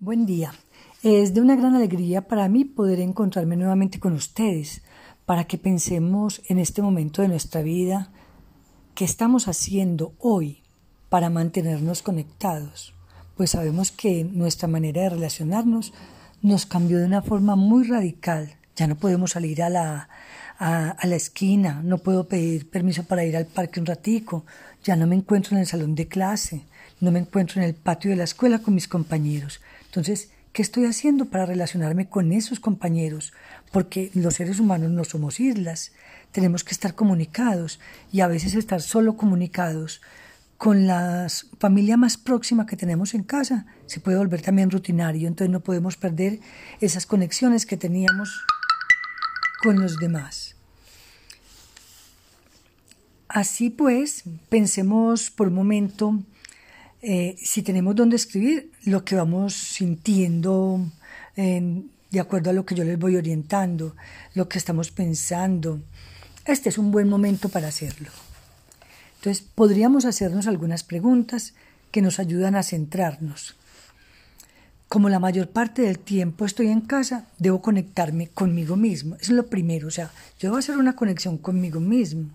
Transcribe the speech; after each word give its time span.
Buen 0.00 0.26
día. 0.26 0.52
Es 1.02 1.34
de 1.34 1.40
una 1.40 1.56
gran 1.56 1.74
alegría 1.74 2.28
para 2.28 2.48
mí 2.48 2.64
poder 2.64 3.00
encontrarme 3.00 3.56
nuevamente 3.56 3.98
con 3.98 4.12
ustedes, 4.12 4.82
para 5.26 5.42
que 5.42 5.58
pensemos 5.58 6.40
en 6.46 6.60
este 6.60 6.82
momento 6.82 7.20
de 7.20 7.26
nuestra 7.26 7.62
vida 7.62 8.08
qué 8.94 9.04
estamos 9.04 9.48
haciendo 9.48 10.14
hoy 10.20 10.62
para 11.08 11.30
mantenernos 11.30 12.02
conectados, 12.02 12.94
pues 13.36 13.50
sabemos 13.50 13.90
que 13.90 14.22
nuestra 14.22 14.68
manera 14.68 15.02
de 15.02 15.10
relacionarnos 15.10 15.92
nos 16.42 16.64
cambió 16.64 16.98
de 16.98 17.06
una 17.06 17.22
forma 17.22 17.56
muy 17.56 17.82
radical. 17.82 18.54
Ya 18.76 18.86
no 18.86 18.94
podemos 18.94 19.32
salir 19.32 19.64
a 19.64 19.68
la, 19.68 20.08
a, 20.60 20.96
la 21.02 21.16
esquina, 21.16 21.82
no 21.82 21.98
puedo 21.98 22.28
pedir 22.28 22.70
permiso 22.70 23.02
para 23.02 23.24
ir 23.24 23.36
al 23.36 23.46
parque 23.46 23.80
un 23.80 23.86
ratico, 23.86 24.44
ya 24.84 24.94
no 24.94 25.08
me 25.08 25.16
encuentro 25.16 25.56
en 25.56 25.62
el 25.62 25.66
salón 25.66 25.96
de 25.96 26.06
clase, 26.06 26.62
no 27.00 27.10
me 27.10 27.18
encuentro 27.18 27.60
en 27.60 27.66
el 27.66 27.74
patio 27.74 28.12
de 28.12 28.16
la 28.16 28.24
escuela 28.24 28.60
con 28.60 28.74
mis 28.74 28.86
compañeros. 28.86 29.60
Entonces, 29.88 30.30
¿qué 30.52 30.62
estoy 30.62 30.86
haciendo 30.86 31.26
para 31.26 31.46
relacionarme 31.46 32.08
con 32.08 32.32
esos 32.32 32.60
compañeros? 32.60 33.32
Porque 33.72 34.10
los 34.14 34.34
seres 34.34 34.60
humanos 34.60 34.90
no 34.90 35.04
somos 35.04 35.40
islas, 35.40 35.92
tenemos 36.32 36.64
que 36.64 36.72
estar 36.72 36.94
comunicados 36.94 37.80
y 38.12 38.20
a 38.20 38.28
veces 38.28 38.54
estar 38.54 38.80
solo 38.80 39.16
comunicados 39.16 40.00
con 40.58 40.88
la 40.88 41.28
familia 41.60 41.96
más 41.96 42.16
próxima 42.16 42.66
que 42.66 42.76
tenemos 42.76 43.14
en 43.14 43.22
casa 43.22 43.64
se 43.86 44.00
puede 44.00 44.18
volver 44.18 44.42
también 44.42 44.72
rutinario, 44.72 45.28
entonces 45.28 45.52
no 45.52 45.60
podemos 45.60 45.96
perder 45.96 46.40
esas 46.80 47.06
conexiones 47.06 47.64
que 47.64 47.76
teníamos 47.76 48.44
con 49.62 49.80
los 49.80 49.96
demás. 49.98 50.56
Así 53.28 53.70
pues, 53.70 54.24
pensemos 54.48 55.30
por 55.30 55.48
un 55.48 55.54
momento 55.54 56.18
eh, 57.02 57.36
si 57.42 57.62
tenemos 57.62 57.94
dónde 57.94 58.16
escribir 58.16 58.72
lo 58.84 59.04
que 59.04 59.14
vamos 59.14 59.54
sintiendo 59.54 60.90
de 62.10 62.20
acuerdo 62.20 62.50
a 62.50 62.52
lo 62.52 62.64
que 62.64 62.74
yo 62.74 62.84
les 62.84 62.98
voy 62.98 63.16
orientando, 63.16 63.94
lo 64.34 64.48
que 64.48 64.58
estamos 64.58 64.90
pensando. 64.90 65.80
Este 66.44 66.68
es 66.68 66.78
un 66.78 66.90
buen 66.90 67.08
momento 67.08 67.48
para 67.48 67.68
hacerlo. 67.68 68.10
Entonces, 69.16 69.46
podríamos 69.54 70.04
hacernos 70.04 70.46
algunas 70.46 70.84
preguntas 70.84 71.54
que 71.90 72.02
nos 72.02 72.18
ayudan 72.18 72.54
a 72.54 72.62
centrarnos. 72.62 73.56
Como 74.88 75.10
la 75.10 75.18
mayor 75.18 75.50
parte 75.50 75.82
del 75.82 75.98
tiempo 75.98 76.46
estoy 76.46 76.68
en 76.68 76.80
casa, 76.80 77.26
debo 77.38 77.60
conectarme 77.60 78.28
conmigo 78.28 78.76
mismo. 78.76 79.16
es 79.20 79.28
lo 79.28 79.46
primero. 79.46 79.88
O 79.88 79.90
sea, 79.90 80.10
yo 80.38 80.48
debo 80.48 80.56
hacer 80.56 80.78
una 80.78 80.96
conexión 80.96 81.36
conmigo 81.36 81.80
mismo. 81.80 82.30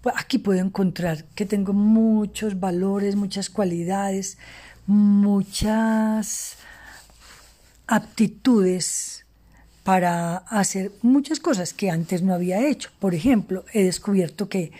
Pues 0.00 0.14
aquí 0.16 0.38
puedo 0.38 0.60
encontrar 0.60 1.24
que 1.34 1.44
tengo 1.44 1.72
muchos 1.72 2.60
valores, 2.60 3.16
muchas 3.16 3.50
cualidades, 3.50 4.38
muchas 4.86 6.56
aptitudes 7.88 9.24
para 9.82 10.36
hacer 10.36 10.92
muchas 11.02 11.40
cosas 11.40 11.72
que 11.72 11.90
antes 11.90 12.22
no 12.22 12.34
había 12.34 12.68
hecho. 12.68 12.90
Por 13.00 13.14
ejemplo, 13.14 13.64
he 13.72 13.82
descubierto 13.82 14.48
que, 14.48 14.70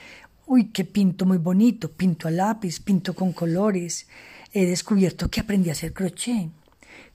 uy, 0.47 0.67
que 0.67 0.85
pinto 0.85 1.25
muy 1.27 1.39
bonito, 1.39 1.91
pinto 1.91 2.29
a 2.29 2.31
lápiz, 2.31 2.79
pinto 2.79 3.15
con 3.15 3.33
colores. 3.33 4.07
He 4.53 4.67
descubierto 4.67 5.31
que 5.31 5.41
aprendí 5.41 5.71
a 5.71 5.73
hacer 5.73 5.93
crochet, 5.93 6.51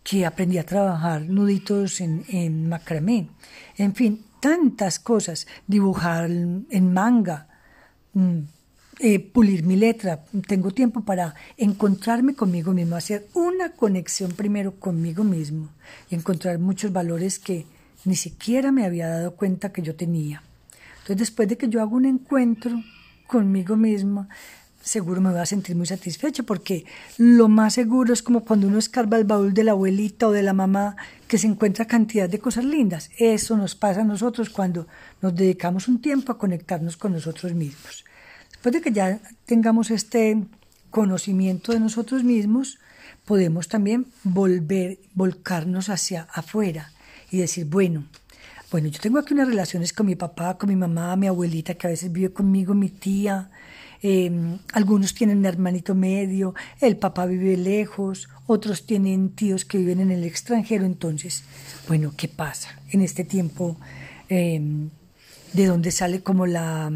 que 0.04 0.26
aprendí 0.26 0.58
a 0.58 0.66
trabajar 0.66 1.22
nuditos 1.22 2.02
en, 2.02 2.26
en 2.28 2.68
macramé. 2.68 3.30
En 3.78 3.96
fin, 3.96 4.26
tantas 4.42 5.00
cosas, 5.00 5.48
dibujar 5.68 6.26
en 6.26 6.94
manga, 6.94 7.48
eh, 9.00 9.20
pulir 9.20 9.64
mi 9.64 9.76
letra, 9.76 10.24
tengo 10.48 10.72
tiempo 10.72 11.02
para 11.02 11.34
encontrarme 11.58 12.36
conmigo 12.36 12.74
mismo, 12.74 12.96
hacer 12.96 13.28
una 13.34 13.72
conexión 13.72 14.32
primero 14.32 14.74
conmigo 14.80 15.24
mismo 15.24 15.70
y 16.10 16.16
encontrar 16.16 16.60
muchos 16.60 16.94
valores 16.94 17.40
que 17.40 17.66
ni 18.06 18.16
siquiera 18.16 18.72
me 18.72 18.86
había 18.86 19.08
dado 19.08 19.36
cuenta 19.36 19.72
que 19.72 19.82
yo 19.82 19.96
tenía. 19.96 20.44
Entonces, 21.00 21.18
después 21.18 21.50
de 21.50 21.58
que 21.58 21.70
yo 21.70 21.82
hago 21.82 21.96
un 21.96 22.06
encuentro 22.06 22.82
conmigo 23.28 23.76
misma, 23.76 24.30
seguro 24.82 25.22
me 25.22 25.32
voy 25.32 25.40
a 25.40 25.46
sentir 25.46 25.76
muy 25.76 25.86
satisfecha 25.86 26.44
porque 26.44 26.86
lo 27.18 27.48
más 27.48 27.74
seguro 27.74 28.14
es 28.14 28.22
como 28.22 28.46
cuando 28.46 28.68
uno 28.68 28.78
escarba 28.78 29.18
el 29.18 29.24
baúl 29.24 29.54
de 29.54 29.64
la 29.64 29.72
abuelita 29.72 30.28
o 30.28 30.32
de 30.32 30.44
la 30.44 30.54
mamá 30.54 30.96
que 31.28 31.38
se 31.38 31.48
encuentra 31.48 31.86
cantidad 31.86 32.30
de 32.30 32.40
cosas 32.40 32.66
lindas. 32.66 33.10
Eso 33.18 33.58
nos 33.58 33.76
pasa 33.76 34.02
a 34.02 34.06
nosotros 34.06 34.50
cuando 34.50 34.88
nos 35.22 35.36
dedicamos 35.36 35.88
un 35.88 36.00
tiempo 36.00 36.32
a 36.32 36.38
conectarnos 36.38 36.96
con 36.96 37.14
nosotros 37.14 37.54
mismos. 37.54 38.06
Después 38.64 38.74
de 38.76 38.82
que 38.82 38.96
ya 38.96 39.20
tengamos 39.46 39.92
este 39.92 40.42
conocimiento 40.90 41.74
de 41.74 41.82
nosotros 41.82 42.24
mismos, 42.24 42.80
podemos 43.26 43.68
también 43.68 44.08
volver, 44.24 45.00
volcarnos 45.14 45.90
hacia 45.90 46.30
afuera 46.32 46.94
y 47.30 47.40
decir, 47.40 47.66
bueno, 47.66 48.06
bueno, 48.72 48.88
yo 48.88 49.02
tengo 49.02 49.20
aquí 49.20 49.34
unas 49.34 49.50
relaciones 49.50 49.92
con 49.92 50.06
mi 50.06 50.16
papá, 50.16 50.58
con 50.58 50.70
mi 50.70 50.78
mamá, 50.78 51.16
mi 51.18 51.28
abuelita 51.28 51.74
que 51.74 51.88
a 51.88 51.90
veces 51.90 52.10
vive 52.12 52.32
conmigo, 52.32 52.74
mi 52.74 52.88
tía, 52.90 53.50
Em, 54.06 54.60
algunos 54.74 55.14
tienen 55.14 55.38
un 55.38 55.46
hermanito 55.46 55.96
medio, 55.96 56.54
el 56.82 56.98
papá 56.98 57.26
vive 57.26 57.56
lejos, 57.56 58.28
otros 58.48 58.86
tienen 58.86 59.30
tíos 59.30 59.64
que 59.64 59.78
viven 59.78 60.02
en 60.02 60.12
el 60.12 60.26
extranjero. 60.26 60.84
Entonces, 60.84 61.46
bueno, 61.88 62.14
¿qué 62.18 62.28
pasa 62.28 62.78
en 62.92 63.00
este 63.00 63.24
tiempo? 63.24 63.78
Em, 64.28 64.90
¿De 65.54 65.68
dónde 65.68 65.92
sale 65.92 66.22
como 66.22 66.46
la, 66.46 66.92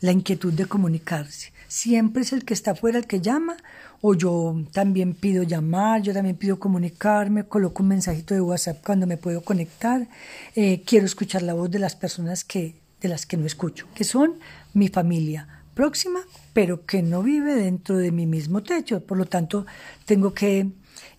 la 0.00 0.12
inquietud 0.12 0.52
de 0.52 0.66
comunicarse? 0.66 1.52
¿Siempre 1.68 2.22
es 2.22 2.32
el 2.32 2.44
que 2.44 2.54
está 2.54 2.72
afuera 2.72 2.98
el 2.98 3.06
que 3.06 3.20
llama? 3.20 3.56
¿O 4.00 4.14
yo 4.14 4.64
también 4.72 5.14
pido 5.14 5.42
llamar, 5.42 6.02
yo 6.02 6.12
también 6.12 6.36
pido 6.36 6.58
comunicarme, 6.58 7.44
coloco 7.44 7.82
un 7.82 7.90
mensajito 7.90 8.34
de 8.34 8.40
WhatsApp 8.40 8.82
cuando 8.84 9.06
me 9.06 9.16
puedo 9.16 9.42
conectar? 9.42 10.08
Eh, 10.56 10.82
quiero 10.84 11.06
escuchar 11.06 11.42
la 11.42 11.54
voz 11.54 11.70
de 11.70 11.78
las 11.78 11.94
personas 11.94 12.44
que, 12.44 12.74
de 13.00 13.08
las 13.08 13.26
que 13.26 13.36
no 13.36 13.46
escucho, 13.46 13.86
que 13.94 14.04
son 14.04 14.34
mi 14.74 14.88
familia, 14.88 15.60
próxima, 15.74 16.20
pero 16.52 16.84
que 16.84 17.02
no 17.02 17.22
vive 17.22 17.54
dentro 17.54 17.96
de 17.96 18.10
mi 18.10 18.26
mismo 18.26 18.62
techo. 18.62 19.04
Por 19.06 19.16
lo 19.16 19.26
tanto, 19.26 19.64
tengo 20.04 20.34
que 20.34 20.66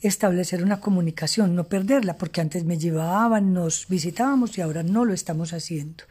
establecer 0.01 0.63
una 0.63 0.79
comunicación, 0.79 1.55
no 1.55 1.63
perderla, 1.63 2.17
porque 2.17 2.41
antes 2.41 2.65
me 2.65 2.77
llevaban, 2.77 3.53
nos 3.53 3.87
visitábamos 3.87 4.57
y 4.57 4.61
ahora 4.61 4.83
no 4.83 5.05
lo 5.05 5.13
estamos 5.13 5.53
haciendo. 5.53 6.03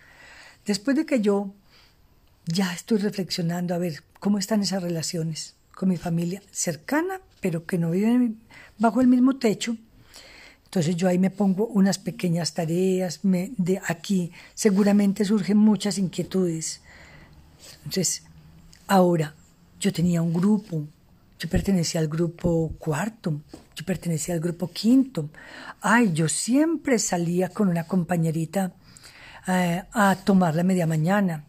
Después 0.67 0.97
de 0.97 1.07
que 1.07 1.21
yo 1.21 1.55
ya 2.53 2.73
estoy 2.73 2.99
reflexionando 2.99 3.75
a 3.75 3.79
ver 3.79 4.03
cómo 4.19 4.39
están 4.39 4.63
esas 4.63 4.83
relaciones 4.83 5.55
con 5.75 5.89
mi 5.89 5.97
familia 5.97 6.43
cercana, 6.51 7.21
pero 7.41 7.65
que 7.67 7.79
no 7.79 7.91
vive 7.91 8.33
bajo 8.79 9.01
el 9.01 9.09
mismo 9.09 9.37
techo, 9.37 9.77
entonces 10.65 10.95
yo 10.97 11.09
ahí 11.09 11.19
me 11.19 11.31
pongo 11.31 11.67
unas 11.67 11.99
pequeñas 11.99 12.55
tareas, 12.55 13.25
me, 13.25 13.53
de 13.57 13.81
aquí 13.87 14.31
seguramente 14.55 15.25
surgen 15.25 15.57
muchas 15.57 15.99
inquietudes. 15.99 16.81
Entonces, 17.85 18.23
Ahora, 18.91 19.37
yo 19.79 19.93
tenía 19.93 20.21
un 20.21 20.33
grupo, 20.33 20.85
yo 21.39 21.49
pertenecía 21.49 22.01
al 22.01 22.09
grupo 22.09 22.73
cuarto, 22.77 23.41
yo 23.77 23.85
pertenecía 23.85 24.35
al 24.35 24.41
grupo 24.41 24.73
quinto. 24.73 25.31
Ay, 25.81 26.13
yo 26.13 26.29
siempre 26.29 26.99
salía 26.99 27.51
con 27.51 27.69
una 27.69 27.85
compañerita 27.85 28.73
eh, 29.47 29.85
a 29.93 30.17
tomar 30.17 30.57
la 30.57 30.65
media 30.65 30.89
mañana. 30.89 31.45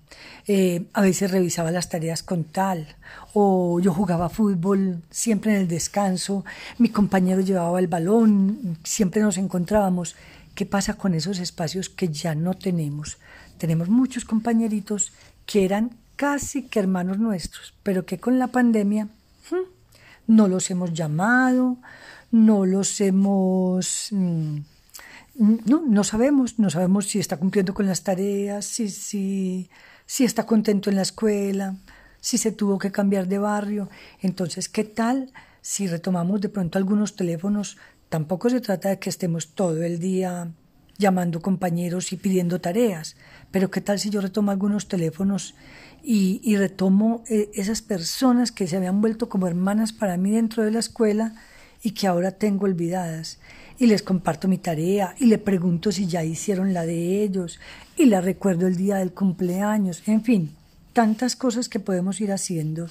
Eh, 0.48 0.86
a 0.94 1.02
veces 1.02 1.32
revisaba 1.32 1.72
las 1.72 1.90
tareas 1.90 2.24
con 2.24 2.44
tal, 2.44 2.88
o 3.34 3.80
yo 3.80 3.94
jugaba 3.94 4.30
fútbol 4.30 5.02
siempre 5.10 5.54
en 5.54 5.62
el 5.62 5.68
descanso, 5.68 6.44
mi 6.78 6.90
compañero 6.90 7.42
llevaba 7.42 7.80
el 7.80 7.88
balón, 7.88 8.78
siempre 8.84 9.22
nos 9.22 9.38
encontrábamos. 9.38 10.16
¿Qué 10.56 10.66
pasa 10.66 10.96
con 10.96 11.14
esos 11.14 11.40
espacios 11.40 11.90
que 11.90 12.10
ya 12.10 12.36
no 12.36 12.54
tenemos? 12.56 13.18
Tenemos 13.58 13.90
muchos 13.90 14.26
compañeritos 14.26 15.14
que 15.46 15.64
eran 15.66 15.92
casi 16.16 16.64
que 16.64 16.80
hermanos 16.80 17.20
nuestros, 17.20 17.74
pero 17.84 18.06
que 18.06 18.20
con 18.20 18.38
la 18.38 18.48
pandemia 18.48 19.08
no 20.28 20.48
los 20.48 20.70
hemos 20.72 20.94
llamado, 20.94 21.78
no 22.32 22.66
los 22.66 23.02
hemos... 23.02 24.08
Mm, 24.12 24.60
no, 25.36 25.82
no 25.88 26.04
sabemos, 26.04 26.60
no 26.60 26.70
sabemos 26.70 27.08
si 27.08 27.20
está 27.20 27.38
cumpliendo 27.38 27.74
con 27.74 27.88
las 27.88 28.04
tareas, 28.04 28.66
si, 28.66 28.90
si, 28.90 29.70
si 30.12 30.26
está 30.26 30.46
contento 30.46 30.90
en 30.90 30.98
la 30.98 31.04
escuela, 31.04 31.78
si 32.20 32.38
se 32.38 32.52
tuvo 32.52 32.78
que 32.80 32.92
cambiar 32.92 33.30
de 33.30 33.38
barrio. 33.38 33.90
Entonces, 34.20 34.68
¿qué 34.68 34.84
tal 34.84 35.32
si 35.62 35.88
retomamos 35.88 36.42
de 36.42 36.50
pronto 36.50 36.78
algunos 36.78 37.16
teléfonos? 37.16 37.78
Tampoco 38.10 38.50
se 38.50 38.60
trata 38.60 38.90
de 38.90 39.00
que 39.00 39.10
estemos 39.10 39.56
todo 39.56 39.82
el 39.84 40.00
día 40.00 40.52
llamando 40.98 41.42
compañeros 41.42 42.12
y 42.12 42.18
pidiendo 42.18 42.60
tareas, 42.60 43.16
pero 43.52 43.72
¿qué 43.72 43.80
tal 43.80 44.00
si 44.00 44.10
yo 44.10 44.20
retomo 44.20 44.52
algunos 44.52 44.90
teléfonos 44.90 45.56
y, 46.04 46.58
retomo 46.58 47.24
eh, 47.30 47.50
esas 47.54 47.82
personas 47.82 48.52
que 48.52 48.68
se 48.68 48.76
habían 48.76 49.00
vuelto 49.00 49.30
como 49.30 49.48
hermanas 49.48 49.94
para 49.94 50.18
mí 50.18 50.32
dentro 50.32 50.66
de 50.66 50.72
la 50.72 50.80
escuela 50.80 51.36
y 51.84 51.92
que 51.92 52.08
ahora 52.08 52.32
tengo 52.32 52.66
olvidadas. 52.66 53.40
Y 53.80 53.88
les 53.88 54.04
comparto 54.04 54.48
mi 54.48 54.58
tarea 54.58 55.16
y 55.20 55.26
le 55.26 55.38
pregunto 55.38 55.92
si 55.92 56.06
ya 56.06 56.24
hicieron 56.24 56.74
la 56.74 56.86
de 56.86 57.24
ellos 57.24 57.60
y 57.98 58.06
la 58.06 58.22
recuerdo 58.22 58.68
el 58.68 58.76
día 58.76 58.98
del 58.98 59.12
cumpleaños. 59.12 60.04
En 60.08 60.24
fin, 60.24 60.52
tantas 60.94 61.36
cosas 61.36 61.68
que 61.68 61.80
podemos 61.80 62.22
ir 62.22 62.32
haciendo 62.32 62.88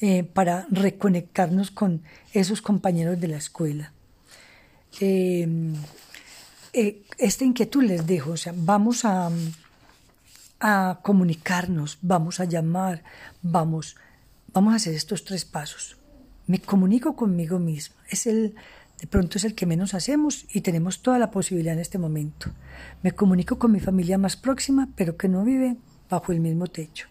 eh, 0.00 0.24
para 0.24 0.66
reconectarnos 0.70 1.70
con 1.70 2.02
esos 2.32 2.62
compañeros 2.62 3.20
de 3.20 3.28
la 3.28 3.36
escuela. 3.36 3.92
eh, 5.00 5.46
eh, 6.76 7.02
esta 7.18 7.44
inquietud 7.44 7.84
les 7.84 8.04
dejo, 8.04 8.32
o 8.32 8.36
sea, 8.36 8.52
vamos 8.56 9.04
a, 9.04 9.30
a 10.58 10.98
comunicarnos, 11.02 11.98
vamos 12.02 12.40
a 12.40 12.46
llamar, 12.46 13.04
vamos, 13.42 13.94
vamos 14.52 14.72
a 14.72 14.76
hacer 14.76 14.94
estos 14.94 15.24
tres 15.24 15.44
pasos. 15.44 15.96
Me 16.46 16.58
comunico 16.58 17.16
conmigo 17.16 17.58
mismo, 17.58 17.96
es 18.10 18.26
el, 18.26 18.54
de 19.00 19.06
pronto 19.06 19.38
es 19.38 19.44
el 19.44 19.54
que 19.54 19.66
menos 19.66 19.94
hacemos 19.94 20.46
y 20.52 20.60
tenemos 20.60 21.02
toda 21.02 21.18
la 21.18 21.30
posibilidad 21.30 21.74
en 21.74 21.80
este 21.80 21.98
momento. 21.98 22.50
Me 23.02 23.12
comunico 23.12 23.58
con 23.58 23.72
mi 23.72 23.80
familia 23.80 24.18
más 24.18 24.36
próxima, 24.36 24.88
pero 24.96 25.16
que 25.16 25.28
no 25.28 25.44
vive 25.44 25.76
bajo 26.10 26.32
el 26.32 26.40
mismo 26.40 26.66
techo. 26.66 27.06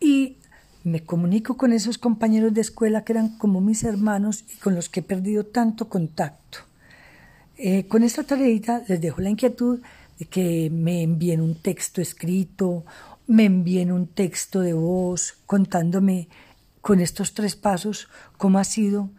Y 0.00 0.36
me 0.84 1.02
comunico 1.02 1.56
con 1.56 1.72
esos 1.72 1.98
compañeros 1.98 2.54
de 2.54 2.60
escuela 2.60 3.02
que 3.02 3.12
eran 3.12 3.38
como 3.38 3.60
mis 3.60 3.82
hermanos 3.82 4.44
y 4.52 4.56
con 4.58 4.74
los 4.74 4.88
que 4.88 5.00
he 5.00 5.02
perdido 5.02 5.44
tanto 5.44 5.88
contacto. 5.88 6.58
Eh, 7.56 7.88
con 7.88 8.04
esta 8.04 8.22
tarea 8.22 8.84
les 8.86 9.00
dejo 9.00 9.20
la 9.20 9.30
inquietud 9.30 9.80
de 10.18 10.26
que 10.26 10.70
me 10.70 11.02
envíen 11.02 11.40
un 11.40 11.54
texto 11.56 12.00
escrito, 12.00 12.84
me 13.26 13.46
envíen 13.46 13.90
un 13.90 14.06
texto 14.06 14.60
de 14.60 14.74
voz 14.74 15.38
contándome 15.46 16.28
con 16.86 17.00
estos 17.00 17.34
tres 17.34 17.56
pasos 17.56 18.06
cómo 18.36 18.60
ha 18.60 18.64
sido 18.64 19.10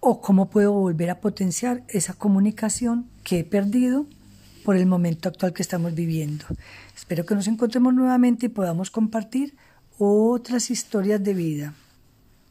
o 0.00 0.20
cómo 0.20 0.50
puedo 0.50 0.72
volver 0.72 1.08
a 1.10 1.20
potenciar 1.20 1.84
esa 1.86 2.14
comunicación 2.14 3.06
que 3.22 3.38
he 3.38 3.44
perdido 3.44 4.06
por 4.64 4.76
el 4.76 4.86
momento 4.86 5.28
actual 5.28 5.52
que 5.52 5.62
estamos 5.62 5.94
viviendo. 5.94 6.44
Espero 6.96 7.24
que 7.24 7.36
nos 7.36 7.46
encontremos 7.46 7.94
nuevamente 7.94 8.46
y 8.46 8.48
podamos 8.48 8.90
compartir 8.90 9.54
otras 9.98 10.68
historias 10.68 11.22
de 11.22 11.34
vida. 11.34 11.74